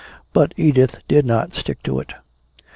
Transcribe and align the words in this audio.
But 0.33 0.55
Edith 0.57 0.95
did 1.07 1.27
not 1.27 1.53
stick 1.53 1.83
to 1.83 1.99
it. 1.99 2.13